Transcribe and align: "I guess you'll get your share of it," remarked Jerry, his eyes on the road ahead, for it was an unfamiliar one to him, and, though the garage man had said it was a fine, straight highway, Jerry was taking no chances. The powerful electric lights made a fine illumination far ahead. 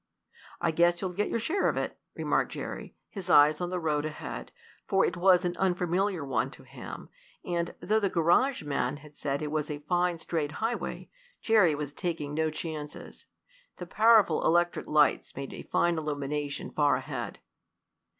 "I 0.59 0.71
guess 0.71 0.99
you'll 0.99 1.13
get 1.13 1.29
your 1.29 1.37
share 1.37 1.69
of 1.69 1.77
it," 1.77 1.95
remarked 2.15 2.51
Jerry, 2.53 2.95
his 3.11 3.29
eyes 3.29 3.61
on 3.61 3.69
the 3.69 3.77
road 3.79 4.03
ahead, 4.03 4.51
for 4.87 5.05
it 5.05 5.15
was 5.15 5.45
an 5.45 5.55
unfamiliar 5.57 6.25
one 6.25 6.49
to 6.57 6.63
him, 6.63 7.09
and, 7.45 7.75
though 7.81 7.99
the 7.99 8.09
garage 8.09 8.63
man 8.63 8.97
had 8.97 9.15
said 9.15 9.43
it 9.43 9.51
was 9.51 9.69
a 9.69 9.77
fine, 9.81 10.17
straight 10.17 10.53
highway, 10.53 11.11
Jerry 11.39 11.75
was 11.75 11.93
taking 11.93 12.33
no 12.33 12.49
chances. 12.49 13.27
The 13.77 13.85
powerful 13.85 14.43
electric 14.43 14.87
lights 14.87 15.35
made 15.35 15.53
a 15.53 15.61
fine 15.61 15.99
illumination 15.99 16.71
far 16.71 16.95
ahead. 16.95 17.37